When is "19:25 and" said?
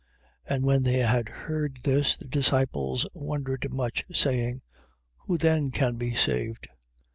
0.49-0.65